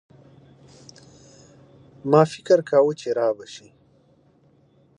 ما 2.11 2.21
فکر 2.31 2.59
کاوه 2.69 2.93
چي 3.01 3.09
رابه 3.17 3.45
شي. 3.53 3.67